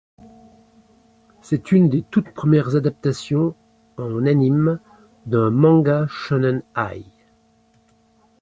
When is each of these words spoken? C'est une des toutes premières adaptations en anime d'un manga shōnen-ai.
C'est 1.43 1.71
une 1.71 1.87
des 1.87 2.01
toutes 2.01 2.33
premières 2.33 2.75
adaptations 2.75 3.53
en 3.97 4.25
anime 4.25 4.79
d'un 5.27 5.51
manga 5.51 6.07
shōnen-ai. 6.07 7.05